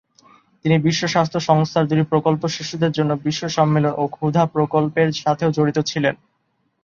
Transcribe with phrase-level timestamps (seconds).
[0.65, 5.77] তিনি বিশ্ব স্বাস্থ্য সংস্থার দুটি প্রকল্প, শিশুদের জন্য বিশ্ব সম্মেলন ও ক্ষুধা প্রকল্পের সাথেও জড়িত
[5.81, 6.15] ছিলেন।